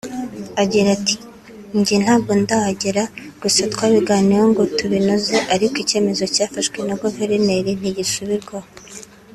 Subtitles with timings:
[0.61, 1.15] Agira ati
[1.77, 3.03] “Njye ntabwo ndahagera
[3.41, 8.69] gusa twabiganiyeho ngo tubinoze ariko icyemezo cyafashwe na Guverioneri ntigisubirwaho